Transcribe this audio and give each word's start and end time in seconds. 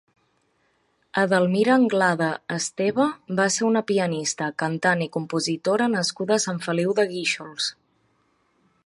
Edelmira 1.23 1.73
Anglada 1.81 2.29
Esteba 2.55 3.07
va 3.41 3.45
ser 3.57 3.65
una 3.69 3.83
pianista, 3.91 4.47
cantant 4.63 5.07
i 5.07 5.11
compositora 5.19 5.91
nascuda 5.99 6.39
a 6.39 6.45
Sant 6.49 6.63
Feliu 6.69 6.97
de 7.03 7.07
Guíxols. 7.13 7.73